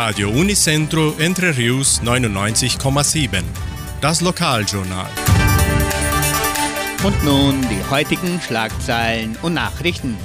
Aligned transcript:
Radio 0.00 0.30
Unicentro 0.30 1.16
Entre 1.18 1.56
Rius 1.56 2.00
99,7. 2.04 3.42
Das 4.00 4.20
Lokaljournal. 4.20 5.10
Und 7.02 7.24
nun 7.24 7.60
die 7.62 7.90
heutigen 7.90 8.40
Schlagzeilen 8.40 9.36
und 9.42 9.54
Nachrichten. 9.54 10.16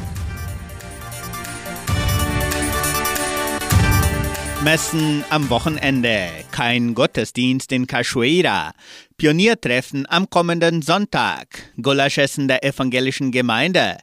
Messen 4.63 5.24
am 5.31 5.49
Wochenende, 5.49 6.29
kein 6.51 6.94
Gottesdienst 6.94 7.71
in 7.71 7.87
Cachoeira, 7.87 8.74
Pioniertreffen 9.17 10.05
am 10.08 10.29
kommenden 10.29 10.83
Sonntag, 10.83 11.47
Gulaschessen 11.81 12.47
der 12.47 12.63
evangelischen 12.63 13.31
Gemeinde, 13.31 13.97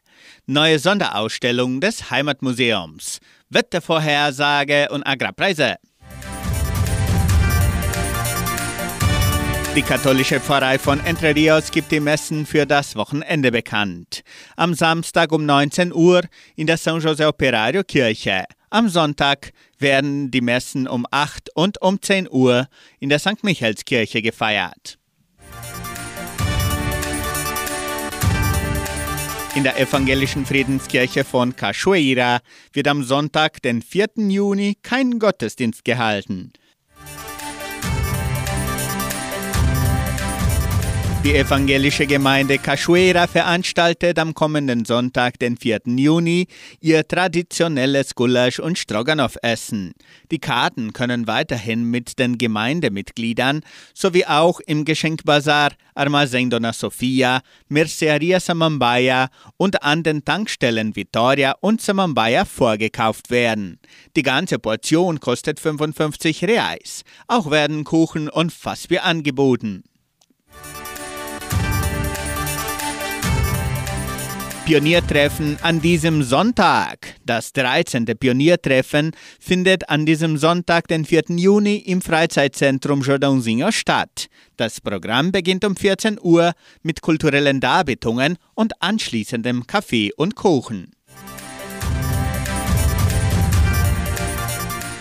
neue 0.47 0.79
Sonderausstellung 0.79 1.81
des 1.81 2.11
Heimatmuseums, 2.11 3.21
Wettervorhersage 3.49 4.89
und 4.91 5.07
Agrarpreise. 5.07 5.77
Die 9.77 9.83
katholische 9.83 10.41
Pfarrei 10.41 10.81
von 10.81 10.99
Entre 11.07 11.35
Rios 11.35 11.71
gibt 11.71 11.93
die 11.93 12.01
Messen 12.01 12.45
für 12.45 12.67
das 12.67 12.97
Wochenende 12.97 13.53
bekannt. 13.53 14.25
Am 14.57 14.75
Samstag 14.75 15.31
um 15.31 15.47
19 15.47 15.93
Uhr 15.93 16.23
in 16.57 16.67
der 16.67 16.77
San 16.77 17.01
José 17.01 17.29
Operario 17.29 17.85
Kirche. 17.85 18.45
Am 18.71 18.89
Sonntag 18.89 19.53
werden 19.79 20.31
die 20.31 20.41
Messen 20.41 20.89
um 20.89 21.07
8 21.11 21.51
und 21.55 21.81
um 21.83 22.03
10 22.03 22.29
Uhr 22.31 22.67
in 22.99 23.09
der 23.09 23.21
St. 23.21 23.43
Michaelskirche 23.43 24.23
gefeiert. 24.23 25.00
In 29.57 29.65
der 29.65 29.81
evangelischen 29.81 30.47
Friedenskirche 30.47 31.25
von 31.25 31.57
Cachoeira 31.57 32.39
wird 32.73 32.87
am 32.87 33.03
Sonntag, 33.03 33.61
den 33.63 33.83
4. 33.83 34.07
Juni, 34.17 34.77
kein 34.81 35.19
Gottesdienst 35.19 35.85
gehalten. 35.85 36.53
Die 41.23 41.35
evangelische 41.35 42.07
Gemeinde 42.07 42.57
Cachoeira 42.57 43.27
veranstaltet 43.27 44.19
am 44.19 44.33
kommenden 44.33 44.87
Sonntag, 44.87 45.39
den 45.39 45.59
4. 45.59 45.81
Juni, 45.85 46.47
ihr 46.81 47.07
traditionelles 47.07 48.15
Gulasch- 48.15 48.59
und 48.59 48.79
Stroganoff-Essen. 48.79 49.93
Die 50.31 50.39
Karten 50.39 50.95
können 50.95 51.27
weiterhin 51.27 51.85
mit 51.85 52.19
den 52.19 52.39
Gemeindemitgliedern 52.39 53.61
sowie 53.93 54.25
auch 54.25 54.61
im 54.61 54.87
Geschenkbazar 54.87 55.73
Armazém 55.95 56.49
Dona 56.49 56.73
Sofia, 56.73 57.43
Merceria 57.69 58.41
Samambaya 58.41 59.29
und 59.59 59.83
an 59.83 60.03
den 60.03 60.25
Tankstellen 60.25 60.97
Vitoria 60.97 61.55
und 61.61 61.83
Samambaya 61.83 62.47
vorgekauft 62.47 63.31
werden. 63.31 63.79
Die 64.17 64.23
ganze 64.23 64.59
Portion 64.59 65.21
kostet 65.21 65.61
55 65.61 66.45
Reais. 66.45 67.03
Auch 67.29 67.51
werden 67.51 67.85
Kuchen 67.85 68.31
und 68.31 68.55
Fassbier 68.55 69.05
angeboten. 69.05 69.85
Pioniertreffen 74.71 75.59
an 75.63 75.81
diesem 75.81 76.23
Sonntag. 76.23 77.17
Das 77.27 77.53
13. 77.55 78.05
Pioniertreffen 78.05 79.11
findet 79.41 79.89
an 79.91 80.07
diesem 80.07 80.37
Sonntag, 80.37 80.87
den 80.87 81.05
4. 81.05 81.25
Juni, 81.31 81.79
im 81.79 82.01
Freizeitzentrum 82.01 83.03
Jordãozinho 83.03 83.73
statt. 83.73 84.29
Das 84.57 84.81
Programm 84.81 85.33
beginnt 85.33 85.65
um 85.65 85.75
14 85.75 86.21
Uhr 86.23 86.53
mit 86.85 87.03
kulturellen 87.03 87.59
Darbietungen 87.59 88.39
und 88.55 88.81
anschließendem 88.81 89.67
Kaffee 89.67 90.13
und 90.17 90.37
Kuchen. 90.37 90.93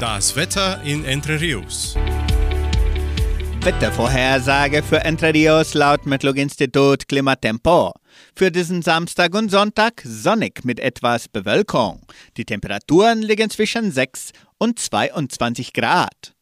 Das 0.00 0.36
Wetter 0.36 0.80
in 0.84 1.04
Entre 1.04 1.40
Rios. 1.40 1.96
Wettervorhersage 3.62 4.84
für 4.84 5.04
Entre 5.04 5.34
Rios 5.34 5.74
laut 5.74 6.06
Metlog-Institut 6.06 7.08
Klimatempo. 7.08 7.92
Für 8.36 8.52
diesen 8.52 8.82
Samstag 8.82 9.34
und 9.34 9.50
Sonntag 9.50 10.00
sonnig 10.04 10.64
mit 10.64 10.78
etwas 10.78 11.26
Bewölkung. 11.28 12.06
Die 12.36 12.44
Temperaturen 12.44 13.22
liegen 13.22 13.50
zwischen 13.50 13.90
6 13.90 14.30
und 14.58 14.78
22 14.78 15.72
Grad. 15.72 16.37